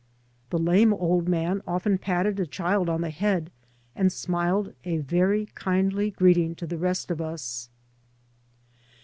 The 0.49 0.57
lame 0.57 0.95
old 0.95 1.29
man 1.29 1.61
often 1.67 1.99
patted 1.99 2.39
a 2.39 2.47
child 2.47 2.89
on 2.89 3.01
the 3.01 3.11
head, 3.11 3.51
and 3.95 4.11
smiled 4.11 4.73
a 4.83 4.97
very 4.97 5.45
kindly 5.53 6.09
greeting 6.09 6.55
to 6.55 6.65
the 6.65 6.79
rest 6.79 7.11
of 7.11 7.21
us. 7.21 7.69